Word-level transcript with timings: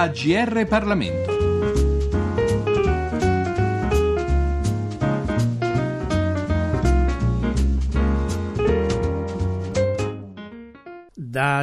AGR 0.00 0.64
Parlamento. 0.66 1.39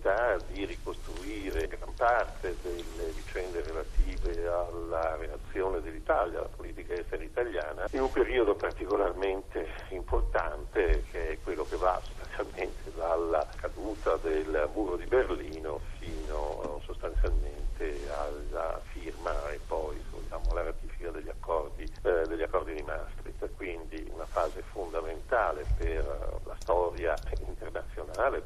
possibilità 0.07 0.39
di 0.53 0.65
ricostruire 0.65 1.67
gran 1.67 1.95
parte 1.95 2.57
delle 2.63 3.11
vicende 3.15 3.63
relative 3.63 4.47
alla 4.47 5.17
reazione 5.17 5.81
dell'Italia, 5.81 6.39
alla 6.39 6.49
politica 6.55 6.95
estera 6.95 7.23
italiana, 7.23 7.87
in 7.91 8.03
un 8.03 8.13
periodo 8.13 8.55
particolarmente 8.55 9.67
importante 9.91 11.05
che 11.11 11.31
è 11.31 11.39
quello 11.43 11.67
che 11.69 11.77
va 11.77 12.01
sostanzialmente 12.05 12.93
dalla 12.95 13.47
caduta 13.57 14.17
del 14.23 14.69
muro 14.73 14.97
di 14.97 15.07
Berlino 15.07 15.81
fino 15.99 16.81
sostanzialmente 16.85 17.99
alla 18.09 18.81
firma 18.93 19.51
e 19.51 19.61
poi 19.67 20.01
diciamo, 20.37 20.51
alla 20.51 20.63
ratifica 20.63 21.11
degli 21.11 21.29
accordi, 21.29 21.83
eh, 22.03 22.27
degli 22.27 22.43
accordi 22.43 22.75
di 22.75 22.83
Maastricht, 22.83 23.49
quindi 23.57 24.09
una 24.13 24.27
fase 24.27 24.63
fondamentale 24.73 25.65
per 25.77 26.41
la 26.45 26.57
storia 26.59 27.15
internazionale, 27.47 28.43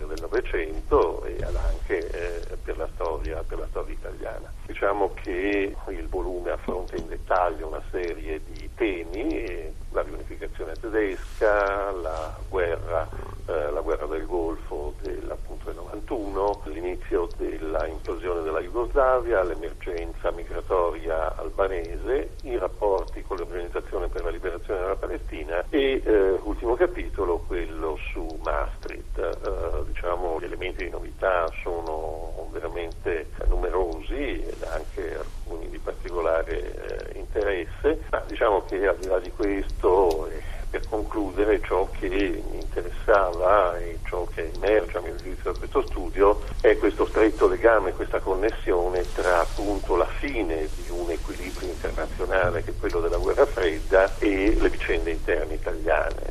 storia 0.00 0.06
del 0.06 0.20
Novecento 0.20 1.24
e 1.24 1.36
anche 1.42 1.98
eh, 1.98 2.56
per, 2.62 2.78
la 2.78 2.88
storia, 2.94 3.42
per 3.46 3.58
la 3.58 3.66
storia 3.68 3.94
italiana. 3.94 4.52
Diciamo 4.66 5.12
che 5.14 5.74
il 5.88 6.08
volume 6.08 6.50
affronta 6.50 6.96
in 6.96 7.08
dettaglio 7.08 7.68
una 7.68 7.82
serie 7.90 8.40
di 8.46 8.68
temi, 8.74 9.72
la 9.90 10.02
riunificazione 10.02 10.72
tedesca, 10.74 11.90
la 11.90 12.36
guerra, 12.48 13.08
eh, 13.46 13.70
la 13.70 13.80
guerra 13.80 14.06
del 14.06 14.26
Golfo 14.26 14.94
del 15.02 15.36
91, 15.74 16.62
l'inizio 16.64 17.28
della 17.36 17.86
implosione 17.86 18.42
della 18.42 18.60
Jugoslavia, 18.60 19.42
l'emergenza 19.42 20.30
migratoria 20.30 21.36
albanese, 21.36 22.30
i 22.42 22.56
rapporti 22.56 23.22
con 23.22 23.36
l'Organizzazione 23.36 24.08
per 24.08 24.24
la 24.24 24.30
Liberazione 24.30 24.80
della 24.80 24.96
Palestina 24.96 25.64
e 25.68 26.02
eh, 26.04 26.38
ultimo 26.42 26.74
capitolo 26.74 27.39
quello 27.50 27.98
su 28.12 28.38
Maastricht. 28.44 29.18
Eh, 29.18 29.84
diciamo 29.88 30.38
gli 30.38 30.44
elementi 30.44 30.84
di 30.84 30.90
novità 30.90 31.50
sono 31.64 32.48
veramente 32.52 33.26
numerosi 33.48 34.40
ed 34.40 34.62
anche 34.62 35.16
alcuni 35.16 35.68
di 35.68 35.78
particolare 35.78 37.10
eh, 37.10 37.18
interesse, 37.18 38.02
ma 38.10 38.22
diciamo 38.28 38.62
che 38.66 38.86
al 38.86 38.96
di 38.98 39.08
là 39.08 39.18
di 39.18 39.32
questo 39.32 40.28
eh, 40.28 40.40
per 40.70 40.86
concludere 40.88 41.60
ciò 41.60 41.88
che 41.98 42.08
mi 42.08 42.60
interessava 42.60 43.76
e 43.78 43.98
ciò 44.06 44.24
che 44.32 44.52
emerge 44.54 44.98
a 44.98 45.00
mio 45.00 45.16
giudizio 45.16 45.50
da 45.50 45.58
questo 45.58 45.84
studio 45.88 46.40
è 46.60 46.78
questo 46.78 47.06
stretto 47.06 47.48
legame, 47.48 47.92
questa 47.94 48.20
connessione 48.20 49.04
tra 49.12 49.40
appunto 49.40 49.96
la 49.96 50.06
fine 50.06 50.68
di 50.76 50.90
un 50.90 51.10
equilibrio 51.10 51.68
internazionale 51.68 52.62
che 52.62 52.70
è 52.70 52.78
quello 52.78 53.00
della 53.00 53.16
guerra 53.16 53.46
fredda 53.46 54.16
e 54.20 54.56
le 54.56 54.68
vicende 54.68 55.10
interne 55.10 55.54
italiane. 55.54 56.29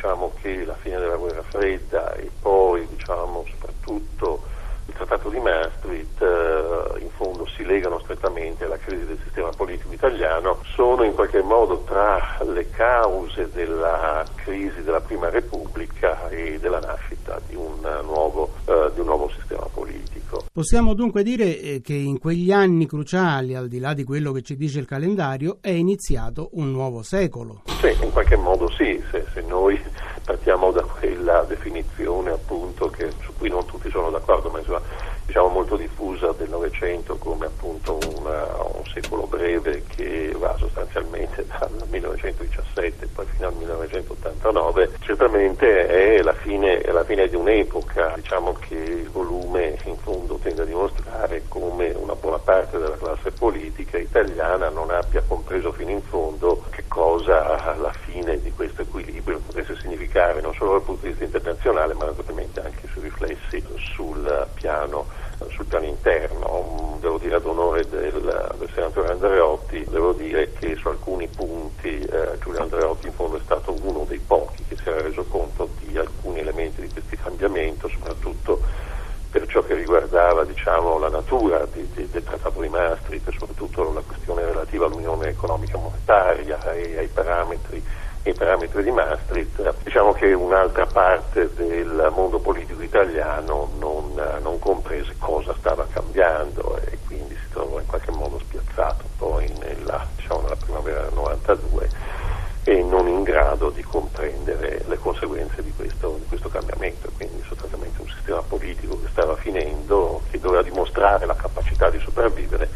Diciamo 0.00 0.32
che 0.40 0.64
la 0.64 0.76
fine 0.80 0.98
della 0.98 1.16
guerra 1.16 1.42
fredda 1.42 2.14
e 2.14 2.30
poi 2.40 2.86
diciamo 2.88 3.44
soprattutto 3.50 4.44
il 4.86 4.94
Trattato 4.94 5.28
di 5.28 5.38
Maastricht 5.38 6.22
eh, 6.22 7.00
in 7.00 7.10
fondo 7.10 7.46
si 7.54 7.66
legano 7.66 7.98
strettamente 7.98 8.64
alla 8.64 8.78
crisi 8.78 9.04
del 9.04 9.20
sistema 9.22 9.50
politico 9.50 9.92
italiano, 9.92 10.62
sono 10.74 11.02
in 11.04 11.12
qualche 11.12 11.42
modo 11.42 11.82
tra 11.82 12.38
le 12.46 12.70
cause 12.70 13.50
della 13.52 14.24
crisi 14.36 14.82
della 14.82 15.02
Prima 15.02 15.28
Repubblica 15.28 16.30
e 16.30 16.58
della 16.58 16.80
nascita 16.80 17.38
di 17.46 17.54
un 17.54 17.80
nuovo, 18.02 18.54
eh, 18.64 18.90
di 18.94 19.00
un 19.00 19.06
nuovo 19.06 19.28
sistema 19.28 19.66
politico. 19.70 20.46
Possiamo 20.60 20.92
dunque 20.92 21.22
dire 21.22 21.58
eh, 21.58 21.80
che 21.80 21.94
in 21.94 22.18
quegli 22.18 22.52
anni 22.52 22.84
cruciali, 22.84 23.54
al 23.54 23.66
di 23.66 23.78
là 23.78 23.94
di 23.94 24.04
quello 24.04 24.30
che 24.30 24.42
ci 24.42 24.56
dice 24.56 24.78
il 24.78 24.84
calendario, 24.84 25.56
è 25.62 25.70
iniziato 25.70 26.50
un 26.52 26.70
nuovo 26.70 27.02
secolo. 27.02 27.62
Sì, 27.80 27.96
in 28.04 28.10
qualche 28.10 28.36
modo 28.36 28.70
sì, 28.70 29.02
se, 29.10 29.24
se 29.32 29.40
noi 29.40 29.80
partiamo 30.30 30.70
da 30.70 30.82
quella 30.82 31.44
definizione 31.48 32.30
appunto 32.30 32.88
che, 32.88 33.10
su 33.20 33.32
cui 33.36 33.48
non 33.48 33.66
tutti 33.66 33.90
sono 33.90 34.10
d'accordo, 34.10 34.48
ma 34.48 34.60
insomma 34.60 34.80
diciamo 35.26 35.48
molto 35.48 35.76
diffusa 35.76 36.32
del 36.38 36.48
Novecento 36.48 37.16
come 37.16 37.46
appunto 37.46 37.98
una, 38.16 38.46
un 38.74 38.84
secolo 38.92 39.26
breve 39.26 39.82
che 39.88 40.32
va 40.38 40.56
sostanzialmente 40.56 41.44
dal 41.46 41.70
1917 41.88 43.08
poi 43.12 43.26
fino 43.26 43.48
al 43.48 43.54
1989, 43.54 44.90
certamente 45.00 45.86
è 45.88 46.22
la 46.22 46.32
fine, 46.32 46.78
è 46.78 46.92
la 46.92 47.04
fine 47.04 47.28
di 47.28 47.34
un'epoca, 47.34 48.12
diciamo 48.14 48.52
che 48.52 48.74
il 48.74 49.10
volume 49.10 49.78
in 49.84 49.96
fondo 49.96 50.36
tende 50.36 50.62
a 50.62 50.64
dimostrare 50.64 51.42
come 51.48 51.90
una 51.90 52.14
buona 52.14 52.38
parte 52.38 52.78
della 52.78 52.96
classe 52.96 53.32
politica 53.32 53.98
italiana 53.98 54.68
non 54.68 54.90
abbia 54.90 55.24
compreso 55.26 55.72
fino 55.72 55.90
in 55.90 56.02
fondo 56.02 56.62
che 56.70 56.84
cosa 56.86 57.74
la 57.76 57.92
fine 57.92 58.40
di 58.40 58.52
questo 58.52 58.82
equilibrio 58.82 59.40
significare 60.20 60.40
non 60.40 60.54
solo 60.54 60.72
dal 60.72 60.82
punto 60.82 61.02
di 61.02 61.08
vista 61.08 61.24
internazionale 61.24 61.94
ma 61.94 62.04
naturalmente 62.04 62.60
anche 62.60 62.86
sui 62.92 63.02
riflessi 63.02 63.64
sul 63.94 64.46
piano, 64.54 65.06
sul 65.48 65.64
piano 65.64 65.86
interno. 65.86 66.98
Devo 67.00 67.18
dire 67.18 67.36
ad 67.36 67.46
onore 67.46 67.88
del, 67.88 68.52
del 68.58 68.70
senatore 68.74 69.12
Andreotti, 69.12 69.84
devo 69.88 70.12
dire 70.12 70.52
che 70.52 70.76
su 70.76 70.88
alcuni 70.88 71.26
punti 71.28 72.00
eh, 72.00 72.38
Giulio 72.40 72.60
Andreotti 72.60 73.06
in 73.06 73.12
fondo 73.14 73.38
è 73.38 73.40
stato 73.42 73.74
uno 73.82 74.04
dei 74.06 74.18
pochi 74.18 74.62
che 74.68 74.76
si 74.76 74.88
era 74.88 75.00
reso 75.00 75.24
conto 75.24 75.70
di 75.78 75.96
alcuni 75.96 76.40
elementi 76.40 76.82
di 76.82 76.92
questo 76.92 77.16
cambiamento, 77.22 77.88
soprattutto 77.88 78.60
per 79.30 79.46
ciò 79.46 79.62
che 79.62 79.74
riguardava 79.74 80.44
diciamo, 80.44 80.98
la 80.98 81.08
natura 81.08 81.64
di, 81.72 81.88
di, 81.94 82.08
del 82.10 82.24
Trattato 82.24 82.60
di 82.60 82.68
Maastricht 82.68 83.30
soprattutto 83.30 83.92
la 83.92 84.02
questione 84.04 84.44
relativa 84.44 84.86
all'Unione 84.86 85.28
economica 85.28 85.78
monetaria 85.78 86.72
e 86.72 86.98
ai 86.98 87.06
parametri, 87.06 87.82
ai 88.22 88.34
parametri 88.34 88.82
di 88.82 88.90
Maastricht, 88.90 89.74
diciamo 89.82 90.12
che 90.12 90.32
un'altra 90.32 90.84
parte 90.84 91.52
del 91.54 92.10
mondo 92.14 92.38
politico 92.38 92.82
italiano 92.82 93.70
non, 93.78 94.12
non 94.42 94.58
comprese 94.58 95.14
cosa 95.18 95.54
stava 95.58 95.86
cambiando 95.90 96.78
e 96.84 96.98
quindi 97.06 97.34
si 97.34 97.50
trovò 97.50 97.80
in 97.80 97.86
qualche 97.86 98.10
modo 98.10 98.38
spiazzato 98.38 99.04
poi 99.16 99.50
nella, 99.60 100.06
diciamo, 100.16 100.42
nella 100.42 100.56
primavera 100.56 101.02
del 101.02 101.14
92 101.14 101.88
e 102.64 102.82
non 102.82 103.08
in 103.08 103.22
grado 103.22 103.70
di 103.70 103.82
comprendere 103.82 104.84
le 104.86 104.98
conseguenze 104.98 105.62
di 105.62 105.72
questo, 105.74 106.18
di 106.18 106.26
questo 106.28 106.50
cambiamento. 106.50 107.10
Quindi 107.16 107.42
sostanzialmente 107.48 108.02
un 108.02 108.08
sistema 108.08 108.42
politico 108.42 109.00
che 109.00 109.08
stava 109.10 109.34
finendo, 109.36 110.20
che 110.30 110.38
doveva 110.38 110.62
dimostrare 110.62 111.24
la 111.24 111.34
capacità 111.34 111.88
di 111.88 111.98
sopravvivere 112.00 112.68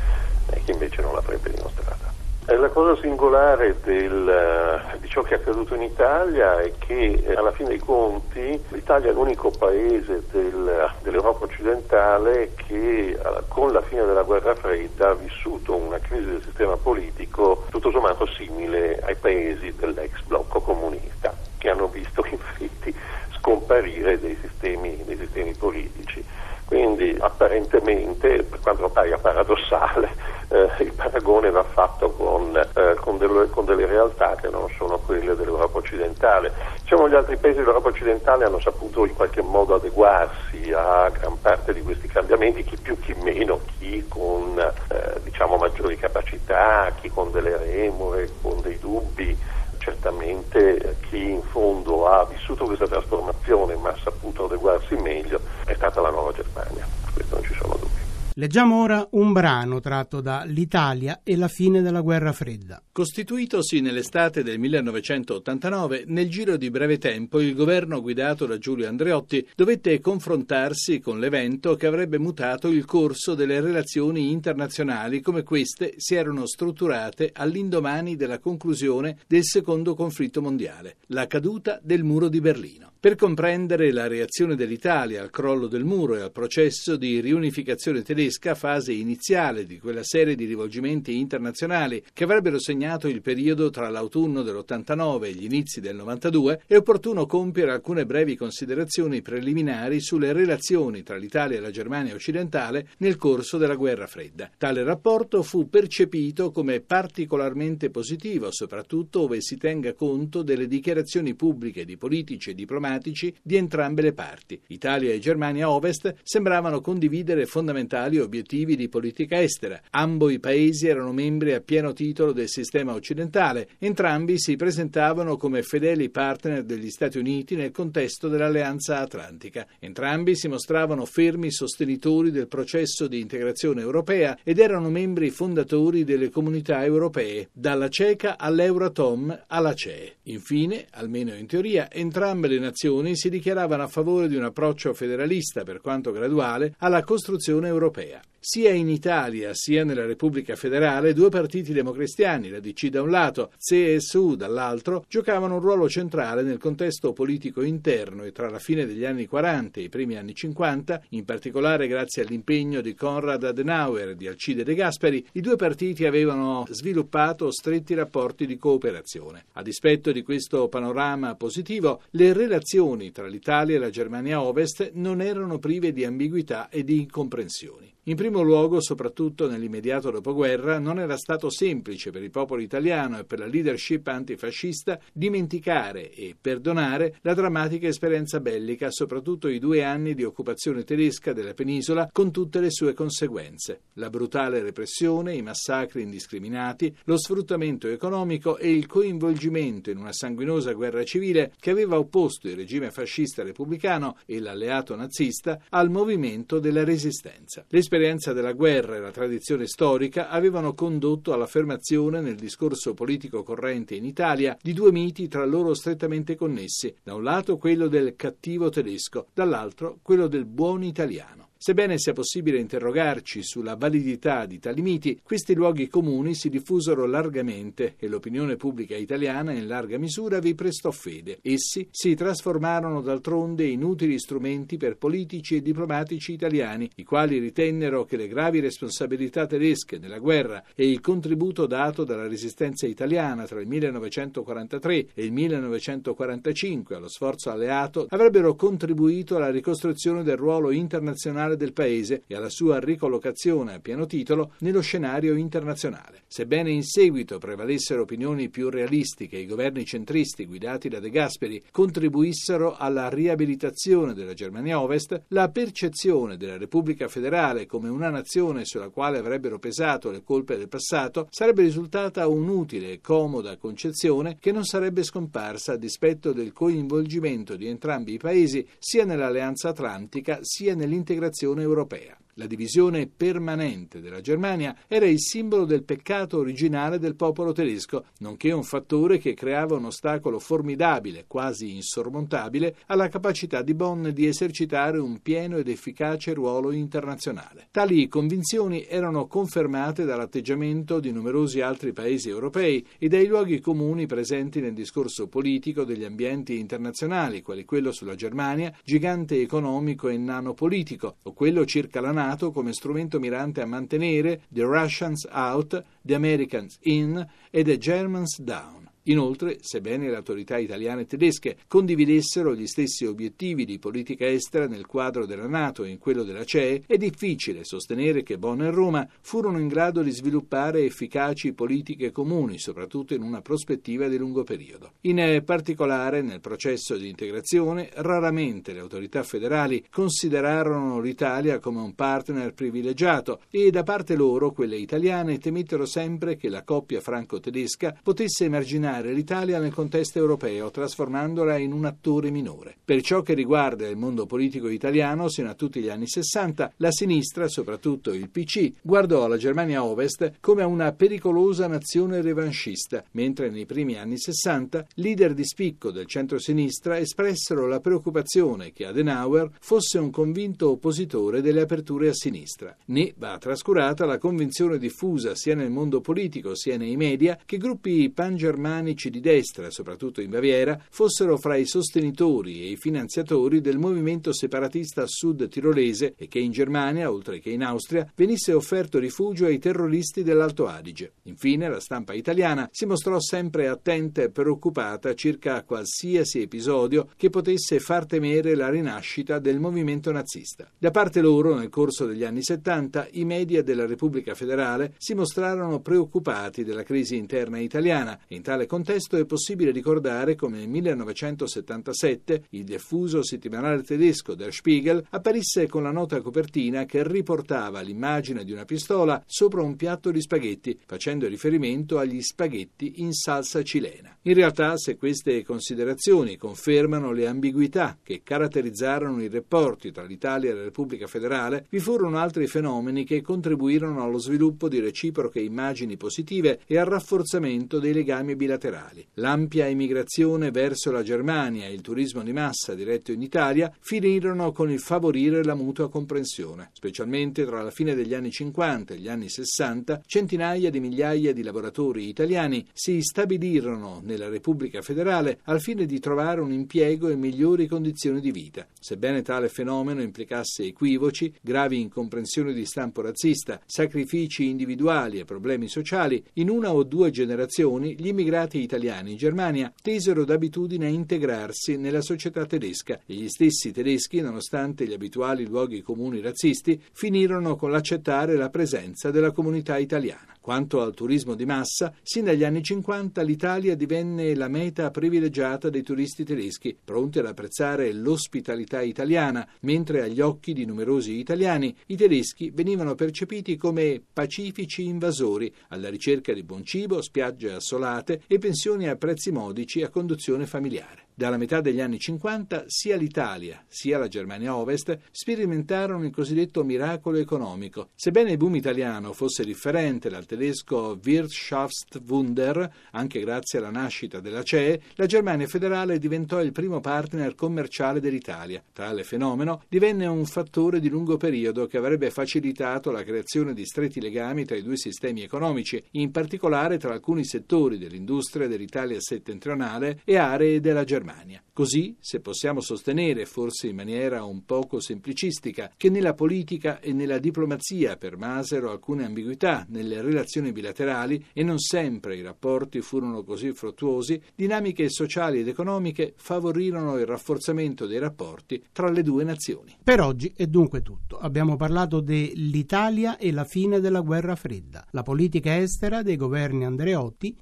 la 2.65 2.71
cosa 2.71 2.99
singolare 3.03 3.77
del, 3.85 4.81
ciò 5.15 5.23
che 5.23 5.35
è 5.35 5.39
accaduto 5.39 5.77
in 5.77 5.83
Italia 5.83 6.61
è 6.61 6.73
che 6.77 7.23
eh, 7.25 7.35
alla 7.35 7.53
fine 7.53 7.69
dei 7.69 7.79
conti 7.79 8.61
l'Italia 8.71 9.11
è 9.11 9.13
l'unico 9.13 9.53
paese 9.57 10.25
del, 10.33 10.91
dell'Europa 11.03 11.45
occidentale 11.45 12.51
che 12.57 13.17
con 13.47 13.73
la 13.73 13.81
fine 13.83 14.05
della 14.05 14.25
guerra 14.25 14.57
fredda 14.57 15.11
ha 15.11 15.15
vissuto 15.15 15.77
una 15.77 16.01
crisi 16.01 16.25
del 16.25 16.43
sistema 16.43 16.77
politico 16.77 17.65
tutto 17.71 17.93
sommato 17.93 18.27
simile 18.27 18.99
ai 19.03 19.15
paesi 19.15 19.73
dell'ex 19.77 20.21
blocco 20.27 20.61
comunista 20.61 21.33
che 21.59 21.71
hanno 21.71 21.87
visto 21.87 22.27
infatti 22.29 22.93
scomparire 23.37 24.19
dei 24.19 24.37
sistemi, 24.41 25.01
dei 25.05 25.17
sistemi 25.17 25.55
politici. 25.55 26.25
Quindi 26.65 27.15
apparentemente, 27.21 28.43
per 28.43 28.59
quanto 28.61 28.87
appaia 28.87 29.19
paradossale, 29.19 30.09
eh, 30.49 30.83
il 30.83 30.93
paragone 30.93 31.51
va 31.51 31.63
fatto 31.63 32.11
con, 32.11 32.57
eh, 32.57 32.95
con, 33.01 33.19
delle, 33.19 33.49
realtà 33.95 34.35
che 34.37 34.49
non 34.49 34.69
sono 34.77 34.99
quelle 34.99 35.35
dell'Europa 35.35 35.79
occidentale. 35.79 36.53
Diciamo 36.83 37.09
gli 37.09 37.15
altri 37.15 37.37
paesi 37.37 37.59
dell'Europa 37.59 37.89
occidentale 37.89 38.45
hanno 38.45 38.61
saputo 38.61 39.05
in 39.07 39.15
qualche 39.15 39.43
modo 39.43 39.75
adeguarsi 39.75 40.73
a 40.73 41.09
gran 41.11 41.41
parte 41.41 41.73
di 41.73 41.83
questi 41.83 42.09
cambiamenti, 42.09 42.65
chi 42.65 42.77
più 42.77 42.99
chi 43.01 43.15
meno, 43.23 43.61
chi 43.79 44.07
con 44.09 44.59
eh, 44.59 45.21
diciamo, 45.23 45.57
maggiori 45.57 45.97
capacità, 45.97 46.93
chi 47.01 47.09
con 47.09 47.31
delle 47.31 47.57
remore, 47.57 48.31
con 48.41 48.61
dei 48.61 48.79
dubbi 48.79 49.53
certamente 49.79 50.97
chi 51.09 51.31
in 51.31 51.43
fondo 51.43 52.09
ha 52.09 52.25
vissuto 52.25 52.65
questa 52.65 52.87
trasformazione 52.87 53.77
ma 53.77 53.91
ha 53.91 53.97
saputo 54.03 54.47
adeguarsi 54.47 54.95
meglio 54.95 55.39
è 55.67 55.75
stata 55.75 56.01
la 56.01 56.09
nuova 56.09 56.33
Germania, 56.33 56.87
questo 57.13 57.35
non 57.35 57.45
ci 57.45 57.55
sono 57.55 57.75
dubbi. 57.75 58.03
Leggiamo 58.37 58.83
ora 58.83 59.07
un 59.13 59.33
brano 59.33 59.79
tratto 59.79 60.21
da 60.21 60.43
L'Italia 60.43 61.21
e 61.23 61.37
la 61.37 61.47
fine 61.47 61.83
della 61.83 62.01
guerra 62.01 62.33
fredda. 62.33 62.83
Costituitosi 62.91 63.81
nell'estate 63.81 64.43
del 64.43 64.59
1989, 64.59 66.03
nel 66.09 66.29
giro 66.29 66.57
di 66.57 66.69
breve 66.69 66.99
tempo 66.99 67.41
il 67.41 67.55
governo 67.55 68.01
guidato 68.01 68.45
da 68.45 68.59
Giulio 68.59 68.89
Andreotti 68.89 69.47
dovette 69.55 70.01
confrontarsi 70.01 70.99
con 70.99 71.21
l'evento 71.21 71.77
che 71.77 71.87
avrebbe 71.87 72.19
mutato 72.19 72.67
il 72.67 72.85
corso 72.85 73.37
delle 73.37 73.61
relazioni 73.61 74.33
internazionali 74.33 75.21
come 75.21 75.45
queste 75.45 75.95
si 75.99 76.17
erano 76.17 76.45
strutturate 76.45 77.31
all'indomani 77.33 78.17
della 78.17 78.41
conclusione 78.41 79.19
del 79.29 79.45
secondo 79.45 79.95
conflitto 79.95 80.43
mondiale, 80.43 80.97
la 81.07 81.29
caduta 81.29 81.79
del 81.81 82.03
muro 82.03 82.29
di 82.29 82.41
Berlino. 82.41 82.91
Per 83.05 83.17
comprendere 83.17 83.93
la 83.93 84.07
reazione 84.07 84.57
dell'Italia 84.57 85.21
al 85.21 85.29
crollo 85.29 85.67
del 85.67 85.85
muro 85.85 86.17
e 86.17 86.23
al 86.23 86.33
processo 86.33 86.97
di 86.97 87.21
riunificazione 87.21 88.01
tedesca, 88.01 88.23
fase 88.31 88.93
iniziale 88.93 89.67
di 89.67 89.79
quella 89.79 90.03
serie 90.03 90.35
di 90.35 90.45
rivolgimenti 90.45 91.19
internazionali 91.19 92.03
che 92.13 92.25
avrebbero 92.25 92.59
segnato 92.59 93.09
il 93.09 93.21
periodo 93.21 93.71
tra 93.71 93.89
l'autunno 93.89 94.43
dell'89 94.43 95.25
e 95.25 95.33
gli 95.33 95.45
inizi 95.45 95.81
del 95.81 95.97
92, 95.97 96.63
è 96.67 96.77
opportuno 96.77 97.27
compiere 97.27 97.73
alcune 97.73 98.07
brevi 98.07 98.37
considerazioni 98.37 99.23
preliminari 99.23 100.01
sulle 100.01 100.33
relazioni 100.33 101.03
tra 101.03 101.17
l'Italia 101.17 101.59
e 101.59 101.61
la 101.61 101.71
Germania 101.71 102.15
occidentale 102.15 102.89
nel 102.99 103.17
corso 103.17 103.59
della 103.59 103.75
guerra 103.75 104.07
fredda. 104.07 104.51
Tale 104.57 104.83
rapporto 104.83 105.43
fu 105.43 105.69
percepito 105.69 106.51
come 106.51 106.81
particolarmente 106.81 107.91
positivo, 107.91 108.49
soprattutto 108.51 109.23
ove 109.23 109.41
si 109.41 109.57
tenga 109.57 109.93
conto 109.95 110.43
delle 110.43 110.67
dichiarazioni 110.67 111.35
pubbliche 111.35 111.85
di 111.85 111.97
politici 111.97 112.51
e 112.51 112.55
diplomatici 112.55 113.35
di 113.43 113.57
entrambe 113.57 114.03
le 114.03 114.13
parti. 114.13 114.61
Italia 114.69 115.13
e 115.13 115.19
Germania 115.19 115.71
Ovest 115.71 116.15
sembravano 116.23 116.81
condividere 116.81 117.47
fondamentali 117.47 118.14
obiettivi 118.19 118.77
di 118.77 118.89
politica 118.89 119.41
estera. 119.41 119.81
Ambo 119.91 120.31
i 120.31 120.39
paesi 120.39 120.87
erano 120.87 121.13
membri 121.13 121.53
a 121.53 121.61
pieno 121.61 121.93
titolo 121.93 122.33
del 122.33 122.49
sistema 122.49 122.95
occidentale. 122.95 123.69
Entrambi 123.79 124.39
si 124.39 124.57
presentavano 124.57 125.37
come 125.37 125.63
fedeli 125.63 126.11
partner 126.11 126.63
degli 126.63 126.91
Stati 126.91 127.19
Uniti 127.19 127.57
nel 127.57 127.71
contesto 127.71 128.29
dell'Alleanza 128.29 128.99
Atlantica. 128.99 129.67
Entrambi 129.79 130.37
si 130.37 130.49
mostravano 130.49 131.05
fermi 131.05 131.51
sostenitori 131.51 132.31
del 132.31 132.49
processo 132.49 133.07
di 133.07 133.21
integrazione 133.21 133.81
europea 133.81 134.39
ed 134.43 134.59
erano 134.59 134.91
membri 134.91 135.31
fondatori 135.31 136.05
delle 136.05 136.31
comunità 136.31 136.85
europee, 136.85 137.49
dalla 137.53 137.89
CECA 137.89 138.39
all'Euratom 138.39 139.45
alla 139.47 139.75
CEE. 139.75 140.17
Infine, 140.25 140.87
almeno 140.91 141.35
in 141.35 141.47
teoria, 141.47 141.91
entrambe 141.91 142.49
le 142.49 142.59
nazioni 142.59 143.17
si 143.17 143.29
dichiaravano 143.29 143.83
a 143.83 143.89
favore 143.89 144.29
di 144.29 144.37
un 144.37 144.45
approccio 144.45 144.95
federalista, 144.95 145.63
per 145.63 145.81
quanto 145.81 146.13
graduale, 146.13 146.75
alla 146.79 147.03
costruzione 147.03 147.69
europea. 147.69 148.04
Europea. 148.05 148.34
Sia 148.47 148.73
in 148.73 148.91
Italia 148.91 149.55
sia 149.55 149.85
nella 149.85 150.05
Repubblica 150.05 150.55
federale 150.55 151.15
due 151.15 151.31
partiti 151.31 151.73
democristiani, 151.73 152.51
la 152.51 152.61
DC 152.61 152.89
da 152.89 153.01
un 153.01 153.09
lato, 153.09 153.53
CSU 153.57 154.35
dall'altro, 154.35 155.07
giocavano 155.09 155.55
un 155.55 155.61
ruolo 155.61 155.89
centrale 155.89 156.43
nel 156.43 156.59
contesto 156.59 157.15
politico 157.15 157.63
interno 157.63 158.23
e 158.23 158.33
tra 158.33 158.51
la 158.51 158.59
fine 158.59 158.85
degli 158.85 159.07
anni 159.07 159.25
40 159.25 159.81
e 159.81 159.85
i 159.85 159.89
primi 159.89 160.17
anni 160.17 160.35
50, 160.35 161.05
in 161.13 161.25
particolare 161.25 161.89
grazie 161.89 162.23
all'impegno 162.23 162.83
di 162.83 162.93
Konrad 162.93 163.45
Adenauer 163.45 164.11
e 164.11 164.15
di 164.15 164.29
Alcide 164.29 164.63
De 164.63 164.75
Gasperi, 164.75 165.27
i 165.33 165.41
due 165.41 165.57
partiti 165.57 166.05
avevano 166.05 166.67
sviluppato 166.69 167.51
stretti 167.51 167.95
rapporti 167.95 168.45
di 168.45 168.59
cooperazione. 168.59 169.47
A 169.53 169.63
dispetto 169.63 170.13
di 170.13 170.23
questo 170.23 170.69
panorama 170.69 171.35
positivo, 171.35 172.03
le 172.11 172.35
relazioni 172.35 173.11
tra 173.11 173.27
l'Italia 173.27 173.77
e 173.77 173.79
la 173.79 173.89
Germania 173.89 174.43
Ovest 174.43 174.91
non 174.97 175.23
erano 175.23 175.59
prive 175.59 175.95
di 175.95 176.05
ambiguità 176.05 176.69
e 176.69 176.85
di 176.85 177.01
incomprensioni. 177.01 177.93
In 178.07 178.17
primo 178.17 178.43
luogo, 178.43 178.83
soprattutto 178.83 179.49
nell'immediato 179.49 180.11
dopoguerra, 180.11 180.79
non 180.79 180.99
era 180.99 181.17
stato 181.17 181.49
semplice 181.49 182.11
per 182.11 182.23
il 182.23 182.31
popolo 182.31 182.61
italiano 182.61 183.19
e 183.19 183.25
per 183.25 183.39
la 183.39 183.47
leadership 183.47 184.07
antifascista 184.09 185.01
dimenticare 185.11 186.13
e 186.13 186.37
perdonare 186.39 187.17
la 187.23 187.33
drammatica 187.33 187.89
esperienza 187.89 188.41
bellica, 188.41 188.91
soprattutto 188.91 189.49
i 189.49 189.59
due 189.59 189.83
anni 189.83 190.15
di 190.15 190.23
occupazione 190.23 190.85
tedesca 190.85 191.33
della 191.33 191.55
penisola 191.55 192.11
con 192.13 192.31
tutte 192.31 192.61
le 192.61 192.71
sue 192.71 192.93
conseguenze. 192.93 193.81
La 193.95 194.11
brutale 194.11 194.61
repressione, 194.61 195.35
i 195.35 195.41
massacri 195.41 196.03
indiscriminati, 196.03 196.95
lo 197.05 197.17
sfruttamento 197.17 197.89
economico 197.89 198.59
e 198.59 198.71
il 198.71 198.85
coinvolgimento 198.85 199.89
in 199.89 199.97
una 199.97 200.13
sanguinosa 200.13 200.73
guerra 200.73 201.05
civile 201.05 201.55
che 201.59 201.71
aveva 201.71 201.97
opposto 201.97 202.49
il 202.49 202.57
regime 202.57 202.91
fascista 202.91 203.43
repubblicano 203.43 204.19
e 204.27 204.41
l'alleato 204.41 204.95
nazista 204.95 205.59
al 205.71 205.89
movimento 205.89 206.59
della 206.59 206.85
resistenza. 206.85 207.65
L'esperienza 207.69 207.93
L'esperienza 207.95 208.33
della 208.33 208.55
guerra 208.55 208.97
e 208.97 208.99
la 208.99 209.13
tradizione 209.13 209.69
storica 209.69 210.29
avevano 210.29 210.75
condotto 210.75 211.33
all'affermazione 211.33 212.21
nel 212.21 212.35
discorso 212.35 212.93
politico 212.93 213.45
corrente 213.45 213.95
in 213.95 214.05
Italia 214.05 214.59
di 214.61 214.73
due 214.73 214.91
miti 214.91 215.29
tra 215.29 215.45
loro 215.45 215.75
strettamente 215.75 216.35
connessi, 216.35 216.93
da 217.05 217.15
un 217.15 217.23
lato 217.23 217.57
quello 217.57 217.87
del 217.87 218.17
cattivo 218.17 218.69
tedesco, 218.69 219.29
dall'altro 219.33 220.01
quello 220.03 220.27
del 220.27 220.45
buon 220.45 220.83
italiano. 220.83 221.51
Sebbene 221.67 221.97
sia 221.97 222.13
possibile 222.13 222.59
interrogarci 222.59 223.43
sulla 223.43 223.75
validità 223.75 224.45
di 224.45 224.59
tali 224.59 224.83
miti, 224.83 225.19
questi 225.23 225.55
luoghi 225.55 225.89
comuni 225.89 226.35
si 226.35 226.51
diffusero 226.51 227.07
largamente 227.07 227.95
e 227.97 228.07
l'opinione 228.07 228.57
pubblica 228.57 228.95
italiana 228.95 229.51
in 229.53 229.67
larga 229.67 229.97
misura 229.97 230.41
vi 230.41 230.55
prestò 230.55 230.91
fede. 230.91 231.39
Essi 231.41 231.89
si 231.91 232.15
trasformarono 232.15 233.01
d'altronde 233.01 233.65
in 233.65 233.83
utili 233.83 234.19
strumenti 234.19 234.77
per 234.77 234.99
politici 234.99 235.57
e 235.57 235.63
diplomatici 235.63 236.35
italiani, 236.35 236.91
i 236.97 237.03
quali 237.03 237.39
ritennero 237.39 238.05
che 238.05 238.19
le 238.19 238.29
gravi 238.29 238.61
responsabilità 238.61 239.47
tedesche 239.47 239.97
nella 239.97 240.19
guerra 240.19 240.63
e 240.75 240.91
il 240.91 241.01
contributo 241.01 241.65
dato 241.65 242.05
dalla 242.05 242.29
resistenza 242.29 242.87
italiana 242.87 243.47
tra 243.47 243.63
il 243.63 243.69
1943 243.69 245.07
e 245.15 245.25
il 245.25 245.33
1945 245.33 246.95
allo 246.95 247.09
sforzo 247.09 247.51
alleato 247.51 248.05
avrebbero 248.11 248.55
contribuito 248.55 249.37
alla 249.37 249.51
ricostruzione 249.51 250.23
del 250.23 250.37
ruolo 250.37 250.71
internazionale 250.71 251.53
del 251.57 251.73
paese 251.73 252.25
e 252.27 252.35
alla 252.35 252.49
sua 252.49 252.79
ricollocazione 252.79 253.75
a 253.75 253.81
pieno 253.81 254.07
titolo 254.07 254.53
nello 254.59 254.81
scenario 254.81 255.35
internazionale. 255.35 256.23
Sebbene 256.27 256.71
in 256.71 256.83
seguito 256.83 257.39
prevalessero 257.39 258.03
opinioni 258.03 258.49
più 258.49 258.71
realistiche 258.71 259.37
i 259.37 259.47
governi 259.47 259.85
centristi 259.85 260.47
guidati 260.47 260.89
da 260.89 261.01
De 261.01 261.11
Gasperi 261.11 261.63
contribuissero 261.71 262.77
alla 262.77 263.09
riabilitazione 263.09 264.15
della 264.15 264.35
Germania 264.35 264.81
Ovest, 264.81 265.25
la 265.29 265.49
percezione 265.51 266.37
della 266.37 266.57
Repubblica 266.57 267.09
federale 267.09 267.67
come 267.67 267.89
una 267.89 268.11
nazione 268.11 268.65
sulla 268.65 268.89
quale 268.89 269.19
avrebbero 269.19 269.59
pesato 269.59 270.11
le 270.11 270.23
colpe 270.23 270.57
del 270.57 270.69
passato 270.69 271.29
sarebbe 271.31 271.63
risultata 271.63 272.27
un'utile 272.27 272.93
e 272.93 273.01
comoda 273.01 273.57
concezione 273.57 274.37
che 274.41 274.53
non 274.53 274.65
sarebbe 274.65 275.03
scomparsa 275.03 275.73
a 275.73 275.77
dispetto 275.77 276.33
del 276.33 276.53
coinvolgimento 276.53 277.57
di 277.57 277.67
entrambi 277.67 278.15
i 278.15 278.19
paesi 278.19 278.67
sia 278.79 279.05
nell'Alleanza 279.05 279.69
Atlantica 279.69 280.39
sia 280.41 280.75
nell'integrazione 280.75 281.43
europea. 281.61 282.19
La 282.37 282.49
divisione 282.49 283.07
permanente 283.07 284.01
della 284.01 284.21
Germania 284.21 284.75
era 284.89 285.07
il 285.07 285.21
simbolo 285.21 285.65
del 285.65 285.85
peccato 285.85 286.39
originale 286.39 286.99
del 286.99 287.15
popolo 287.15 287.53
tedesco, 287.53 288.07
nonché 288.19 288.51
un 288.51 288.65
fattore 288.65 289.19
che 289.19 289.35
creava 289.35 289.77
un 289.77 289.85
ostacolo 289.85 290.41
formidabile, 290.41 291.27
quasi 291.29 291.73
insormontabile, 291.77 292.75
alla 292.87 293.09
capacità 293.09 293.63
di 293.63 293.75
Bonn 293.75 294.09
di 294.09 294.27
esercitare 294.27 294.99
un 294.99 295.21
pieno 295.23 295.59
ed 295.59 295.69
efficace 295.69 296.35
ruolo 296.35 296.73
internazionale. 296.73 297.69
Tali 297.71 298.09
convinzioni 298.09 298.85
erano 298.85 299.29
confermate 299.29 300.05
dall'atteggiamento 300.05 300.99
di 300.99 301.13
numerosi 301.13 301.61
altri 301.61 301.93
paesi 301.93 302.31
europei 302.31 302.85
e 302.99 303.07
dai 303.07 303.29
luoghi 303.29 303.61
comuni 303.61 304.07
presenti 304.07 304.61
nel 304.61 304.75
discorso 304.75 305.29
politico 305.29 305.85
degli 305.85 306.05
ambienti 306.05 306.59
internazionali, 306.59 307.43
quali 307.43 307.65
quello 307.65 307.93
sulla 307.93 308.17
Germania, 308.17 308.77
gigante 308.83 309.41
economico 309.41 310.09
e 310.09 310.19
nano 310.19 310.53
politico, 310.53 311.19
o 311.23 311.33
quello 311.33 311.65
circa 311.65 312.01
la 312.01 312.11
NATO 312.11 312.23
come 312.51 312.73
strumento 312.73 313.19
mirante 313.19 313.61
a 313.61 313.67
mantenere 313.67 314.43
The 314.49 314.65
Russians 314.65 315.27
Out, 315.31 315.85
The 316.03 316.15
Americans 316.15 316.79
In 316.83 317.27
e 317.51 317.63
The 317.63 317.79
Germans 317.79 318.39
Down. 318.41 318.84
Inoltre, 319.07 319.59
sebbene 319.61 320.09
le 320.09 320.17
autorità 320.17 320.57
italiane 320.57 321.03
e 321.03 321.07
tedesche 321.07 321.59
condividessero 321.69 322.55
gli 322.55 322.67
stessi 322.67 323.05
obiettivi 323.05 323.67
di 323.67 323.79
politica 323.79 324.27
estera 324.27 324.67
nel 324.67 324.87
quadro 324.87 325.27
della 325.27 325.47
Nato 325.47 325.85
e 325.85 325.91
in 325.91 325.99
quello 325.99 326.23
della 326.23 326.45
CE, 326.45 326.85
è 326.87 326.97
difficile 326.97 327.65
sostenere 327.65 328.23
che 328.23 328.39
Bonn 328.39 328.63
e 328.63 328.71
Roma 328.71 329.07
furono 329.21 329.59
in 329.59 329.69
grado 329.69 330.01
di 330.01 330.11
sviluppare 330.11 330.85
efficaci 330.85 331.53
politiche 331.53 332.13
comuni, 332.13 332.59
soprattutto 332.59 333.13
in 333.13 333.21
una 333.21 333.43
prospettiva 333.43 334.09
di 334.09 334.17
lungo 334.17 334.43
periodo. 334.43 334.93
In 335.03 335.43
particolare, 335.45 336.23
nel 336.23 336.41
processo 336.41 336.97
di 336.97 337.11
integrazione, 337.11 337.91
raramente 337.97 338.73
le 338.73 338.81
autorità 338.81 339.23
federali 339.23 339.85
considerarono 339.91 340.99
l'Italia 341.01 341.59
come 341.59 341.81
un 341.81 341.95
partner 341.95 342.55
privilegiato 342.55 343.41
e 343.51 343.71
da 343.71 343.83
parte 343.83 344.17
loro, 344.17 344.53
quelle 344.53 344.77
italiane, 344.77 345.37
temettero 345.37 345.85
sempre 345.85 346.37
che 346.37 346.49
la 346.49 346.63
coppia 346.63 347.03
franco-tedesca 347.03 347.99
potesse 348.03 348.47
emarginare 348.47 348.93
riaffermare 348.95 349.13
l'Italia 349.13 349.59
nel 349.59 349.73
contesto 349.73 350.19
europeo, 350.19 350.71
trasformandola 350.71 351.57
in 351.59 351.73
un 351.73 351.85
attore 351.85 352.31
minore. 352.31 352.77
Per 352.85 353.01
ciò 353.03 353.23
che 353.23 353.35
riguarda 353.35 353.89
il 353.89 353.97
mondo 353.97 354.27
politico 354.27 354.69
italiano, 354.69 355.29
sino 355.29 355.49
a 355.49 355.55
tutti 355.55 355.81
gli 355.81 355.89
anni 355.89 356.07
60, 356.07 356.75
la 356.77 356.91
sinistra, 356.91 357.49
soprattutto 357.49 358.13
il 358.13 358.29
PC, 358.31 358.73
guardò 358.83 359.27
la 359.27 359.37
Germania 359.37 359.85
Ovest 359.85 360.35
come 360.41 360.63
una 360.63 360.93
pericolosa 360.93 361.67
nazione 361.67 362.21
revanchista, 362.21 363.03
mentre 363.13 363.51
nei 363.51 363.67
primi 363.67 363.97
anni 363.97 364.19
60 364.19 364.87
leader 364.95 365.35
di 365.35 365.45
spicco 365.45 365.91
del 365.91 366.07
centro-sinistra 366.07 366.99
espressero 366.99 367.67
la 367.67 367.81
preoccupazione 367.81 368.73
che 368.73 368.87
Adenauer 368.87 369.51
fosse 369.61 369.99
un 369.99 370.11
convinto 370.11 370.71
oppositore 370.71 371.41
delle 371.41 371.63
aperture 371.63 372.09
a 372.09 372.15
sinistra. 372.15 372.77
Né 372.87 373.15
va 373.17 373.39
trascurata 373.39 374.05
la 374.05 374.19
convinzione 374.19 374.79
diffusa 374.79 375.35
sia 375.35 375.55
nel 375.55 375.71
mondo 375.71 376.01
politico 376.01 376.55
sia 376.55 376.77
nei 376.77 376.97
media 376.97 377.39
che 377.45 377.57
gruppi 377.57 378.11
pangermani 378.11 378.84
germanici 378.85 379.09
di 379.09 379.21
destra, 379.21 379.71
soprattutto 379.71 380.21
in 380.21 380.31
Baviera, 380.31 380.79
fossero 380.91 381.39
fra 381.39 381.57
i 381.57 381.67
sostenitori 381.67 382.63
e 382.63 382.71
i 382.71 382.77
finanziatori 382.77 383.61
del 383.61 383.79
movimento 383.79 384.33
separatista 384.33 385.05
sud 385.07 385.49
tirolese 385.49 386.15
e 386.17 386.29
che 386.29 386.39
in 386.39 386.53
Germania, 386.53 387.11
oltre 387.11 387.41
che 387.41 387.51
in 387.51 387.65
Austria, 387.65 388.07
venisse 388.15 388.53
offerto 388.53 388.99
rifugio 388.99 389.47
ai 389.47 389.59
terroristi 389.59 390.23
dell'Alto 390.23 390.67
Adige. 390.67 391.15
Infine, 391.23 391.69
la 391.69 391.81
stampa 391.81 392.13
italiana 392.13 392.69
si 392.71 392.85
mostrò 392.85 393.19
sempre 393.21 393.69
attenta 393.69 394.23
e 394.23 394.31
preoccupata 394.31 395.15
circa 395.15 395.63
qualsiasi 395.65 396.43
episodio 396.43 397.09
che 397.17 397.31
potesse 397.31 397.81
far 397.81 398.07
temere 398.07 398.55
la 398.55 398.69
rinascita 398.69 399.39
del 399.39 399.59
movimento 399.59 400.13
nazista. 400.13 400.71
Da 400.77 400.91
parte 400.91 401.21
loro, 401.21 401.55
nel 401.55 401.71
corso 401.71 402.07
degli 402.07 402.25
anni 402.25 402.43
70, 402.43 403.09
i 403.13 403.25
media 403.25 403.63
della 403.63 403.87
Repubblica 403.87 404.35
federale 404.35 404.95
si 404.99 405.15
mostrarono 405.15 405.81
preoccupati 405.81 406.65
della 406.65 406.83
crisi 406.83 407.17
interna 407.17 407.59
italiana 407.59 408.19
e 408.27 408.35
in 408.35 408.43
tale 408.43 408.67
contesto 408.75 409.17
è 409.17 409.25
possibile 409.25 409.71
ricordare 409.71 410.35
come 410.35 410.59
nel 410.59 410.69
1977 410.69 412.47
il 412.51 412.65
diffuso 412.65 413.23
settimanale 413.23 413.85
tedesco 413.85 414.35
Der 414.35 414.53
Spiegel 414.53 415.07
apparisse 415.11 415.69
con 415.69 415.85
la 415.85 415.93
nota 415.93 416.21
copertina 416.21 416.85
che 416.85 417.07
riportava 417.07 417.81
l'immagine 417.83 418.43
di 418.43 418.51
una 418.51 418.65
pistola 418.65 419.23
sopra 419.27 419.63
un 419.63 419.77
piatto 419.77 420.11
di 420.11 420.21
spaghetti, 420.21 420.77
facendo 420.87 421.29
riferimento 421.29 422.01
agli 422.01 422.21
spaghetti 422.21 422.95
in 422.97 423.13
salsa 423.13 423.63
cilena. 423.63 424.19
In 424.23 424.35
realtà, 424.35 424.77
se 424.77 424.97
queste 424.97 425.45
considerazioni 425.45 426.37
confermano 426.37 427.13
le 427.13 427.29
ambiguità 427.29 427.97
che 428.03 428.23
caratterizzarono 428.25 429.23
i 429.23 429.29
rapporti 429.29 429.93
tra 429.93 430.03
l'Italia 430.03 430.51
e 430.51 430.55
la 430.55 430.65
Repubblica 430.65 431.07
federale, 431.07 431.67
vi 431.71 431.79
furono 431.79 432.19
altri 432.19 432.49
fenomeni 432.49 433.05
che 433.05 433.23
contribuirono 433.23 434.03
allo 434.03 434.19
sviluppo 434.19 434.69
di 434.69 434.81
reciproche 434.81 435.39
immagini 435.39 435.97
positive 435.97 436.59
e 436.67 436.77
al 436.77 436.87
rafforzamento 436.87 437.79
dei 437.79 437.93
legami 437.93 438.35
bilaterali 438.35 438.63
bilaterali. 438.65 439.07
L'ampia 439.15 439.69
emigrazione 439.69 440.51
verso 440.51 440.91
la 440.91 441.03
Germania 441.03 441.67
e 441.67 441.73
il 441.73 441.83
turismo 441.83 442.23
di 442.23 442.33
massa 442.33 442.75
diretto 442.75 443.13
in 443.13 443.21
Italia 443.23 443.73
finirono 443.81 444.53
con 444.53 444.71
il 444.71 444.81
favorire 444.81 445.45
la 445.45 445.55
mutua 445.55 445.91
comprensione. 445.91 446.71
Specialmente 446.73 447.45
tra 447.45 447.63
la 447.63 447.71
fine 447.71 447.95
degli 447.95 448.15
anni 448.15 448.31
50 448.31 448.95
e 448.95 448.99
gli 448.99 449.09
anni 449.09 449.29
60, 449.29 450.03
centinaia 450.07 450.71
di 450.71 450.81
migliaia 450.81 451.33
di 451.33 451.43
lavoratori 451.43 452.09
italiani 452.09 452.67
si 452.73 453.01
stabilirono 453.03 454.01
nella 454.03 454.29
Repubblica 454.29 454.81
federale 454.81 455.41
al 455.45 455.61
fine 455.61 455.87
di 455.87 455.99
trovare 456.01 456.41
un 456.41 456.53
impiego 456.53 457.09
e 457.09 457.17
migliori 457.17 457.67
condizioni 457.67 458.21
di 458.21 458.31
vita. 458.31 458.67
Sebbene 458.79 459.23
tale 459.23 459.49
fenomeno 459.49 460.03
implicasse 460.03 460.65
equivoci, 460.65 461.33
gravi 461.41 461.81
incomprensioni 461.81 462.53
di 462.53 462.65
stampo 462.65 463.03
razzista, 463.03 463.61
sacrifici 463.67 464.49
individuali 464.49 465.19
e 465.19 465.25
problemi 465.25 465.69
sociali, 465.69 466.23
in 466.35 466.49
una 466.49 466.73
o 466.73 466.83
due 466.83 467.11
generazioni 467.11 467.95
gli 467.97 468.09
immigrati 468.09 468.54
immigrati 468.55 468.61
italiani 468.63 469.11
in 469.13 469.17
Germania 469.17 469.73
tesero 469.83 470.25
d'abitudine 470.25 470.87
a 470.87 470.89
integrarsi 470.89 471.77
nella 471.77 472.01
società 472.01 472.47
tedesca 472.47 473.01
e 473.07 473.15
gli 473.15 473.29
stessi 473.29 473.73
tedeschi, 473.73 474.21
nonostante 474.21 474.87
gli 474.87 474.93
abituali 474.93 475.47
luoghi 475.47 475.83
comuni 475.83 476.21
razzisti, 476.21 476.81
finirono 476.93 477.57
con 477.57 477.71
l'accettare 477.71 478.37
la 478.37 478.51
presenza 478.51 479.11
della 479.11 479.33
comunità 479.33 479.79
italiana. 479.79 480.35
Quanto 480.45 480.83
al 480.83 480.93
turismo 480.93 481.35
di 481.35 481.47
massa, 481.47 481.95
sin 482.03 482.25
dagli 482.25 482.45
anni 482.45 482.63
50 482.63 483.23
l'Italia 483.23 483.75
divenne 483.75 484.35
la 484.35 484.49
meta 484.49 484.91
privilegiata 484.91 485.71
dei 485.71 485.83
turisti 485.83 486.23
tedeschi, 486.23 486.77
pronti 486.85 487.19
ad 487.19 487.25
apprezzare 487.25 487.91
l'ospitalità 487.95 488.83
italiana, 488.83 489.49
mentre 489.61 490.03
agli 490.03 490.21
occhi 490.21 490.53
di 490.53 490.67
numerosi 490.67 491.19
italiani 491.19 491.75
i 491.87 491.97
tedeschi 491.97 492.51
venivano 492.51 492.95
percepiti 492.95 493.57
come 493.57 494.03
pacifici 494.13 494.85
invasori 494.85 495.51
alla 495.69 495.89
ricerca 495.89 496.35
di 496.35 496.43
buon 496.43 496.63
cibo, 496.63 497.01
spiagge 497.01 497.53
assolate 497.53 498.21
e 498.27 498.37
pensioni 498.45 498.89
a 498.89 498.97
prezzi 498.97 499.33
modici 499.33 499.81
a 499.81 499.89
conduzione 499.89 500.45
familiare. 500.45 501.05
Dalla 501.17 501.37
metà 501.37 501.61
degli 501.61 501.81
anni 501.81 501.99
50 501.99 502.65
sia 502.67 502.97
l'Italia 502.97 503.65
sia 503.69 503.99
la 503.99 504.09
Germania 504.09 504.57
Ovest 504.57 504.99
sperimentarono 505.13 506.05
il 506.05 506.11
cosiddetto 506.11 506.65
miracolo 506.65 507.19
economico. 507.19 507.91
Sebbene 507.95 508.33
il 508.33 508.37
boom 508.37 508.57
italiano 508.57 509.13
fosse 509.13 509.45
differente 509.45 510.09
dal 510.09 510.27
tedesco 510.27 510.99
Wirtschaftswunder, 511.03 512.71
anche 512.91 513.21
grazie 513.21 513.61
alla 513.61 513.71
nascita 513.71 514.19
della 514.19 514.43
CE, 514.43 514.83
la 514.97 515.07
Germania 515.07 515.47
federale 515.47 516.01
diventò 516.01 516.43
il 516.43 516.51
primo 516.51 516.81
partner 516.81 517.37
commerciale 517.37 518.01
dell'Italia. 518.01 518.61
Tale 518.73 519.05
fenomeno 519.05 519.63
divenne 519.69 520.07
un 520.07 520.27
fattore 520.27 520.81
di 520.81 520.89
lungo 520.89 521.17
periodo 521.17 521.67
che 521.67 521.79
avrebbe 521.79 522.11
facilitato 522.11 522.91
la 522.91 523.05
creazione 523.05 523.55
di 523.55 523.65
stretti 523.65 524.01
legami 524.01 524.45
tra 524.45 524.57
i 524.57 524.63
due 524.63 524.77
sistemi 524.77 525.23
economici, 525.23 525.81
in 525.93 526.11
particolare 526.11 526.77
tra 526.77 526.93
alcuni 526.93 527.25
settori 527.25 527.79
dell'industria 527.79 528.24
dell'Italia 528.33 529.01
settentrionale 529.01 530.01
e 530.05 530.17
aree 530.17 530.61
della 530.61 530.85
Germania. 530.85 531.43
Così, 531.53 531.97
se 532.01 532.21
possiamo 532.21 532.61
sostenere, 532.61 533.27
forse 533.27 533.69
in 533.69 533.77
maniera 533.77 534.25
un 534.25 534.45
poco 534.45 534.81
semplicistica, 534.81 535.71
che 535.77 535.89
nella 535.89 536.15
politica 536.15 536.81
e 536.81 536.93
nella 536.93 537.19
diplomazia 537.19 537.97
permasero 537.97 538.71
alcune 538.71 539.05
ambiguità 539.05 539.65
nelle 539.69 540.03
relazioni 540.03 540.51
bilaterali 540.51 541.27
e 541.33 541.45
non 541.45 541.59
sempre 541.59 542.17
i 542.17 542.23
rapporti 542.23 542.81
furono 542.81 543.23
così 543.23 543.53
fruttuosi, 543.53 544.21
dinamiche 544.35 544.91
sociali 544.91 545.41
ed 545.41 545.49
economiche 545.49 546.15
favorirono 546.17 546.99
il 546.99 547.07
rafforzamento 547.07 547.87
dei 547.87 547.99
rapporti 547.99 548.65
tra 548.73 548.91
le 548.91 549.03
due 549.03 549.23
nazioni. 549.23 549.77
Per 549.83 550.01
oggi 550.01 550.33
è 550.35 550.47
dunque 550.47 550.83
tutto. 550.83 551.19
Abbiamo 551.19 551.57
parlato 551.57 552.01
dell'Italia 552.01 553.17
e 553.17 553.31
la 553.31 553.45
fine 553.45 553.81
della 553.81 554.01
guerra 554.01 554.35
fredda, 554.35 554.85
la 554.91 555.03
politica 555.03 555.57
estera 555.57 556.03
dei 556.03 556.17
governi 556.17 556.65
Andreotti 556.65 557.37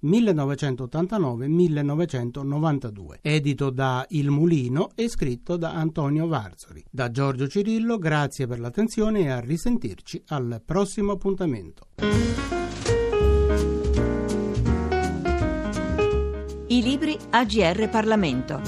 1989-1992, 0.75 3.19
edito 3.21 3.71
da 3.71 4.05
il 4.11 4.31
Mulino 4.31 4.91
e 4.95 5.09
scritto 5.09 5.57
da 5.57 5.73
Antonio 5.73 6.26
Varzori. 6.26 6.85
Da 6.91 7.11
Giorgio 7.11 7.49
Cirillo, 7.49 7.97
grazie 7.99 8.47
per 8.47 8.61
l'attenzione 8.61 9.21
e 9.21 9.31
a 9.31 9.41
risentirci 9.41 10.23
al 10.29 10.62
prossimo 10.64 11.12
appuntamento. 11.12 11.88
I 16.69 16.83
libri 16.83 17.19
AGR 17.31 17.88
Parlamento. 17.91 18.61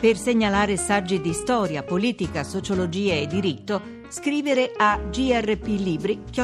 Per 0.00 0.16
segnalare 0.16 0.76
saggi 0.76 1.20
di 1.20 1.32
storia, 1.32 1.82
politica, 1.82 2.44
sociologia 2.44 3.14
e 3.14 3.26
diritto, 3.26 3.96
Scrivere 4.10 4.72
a 4.74 4.98
grplibri.it 4.98 6.38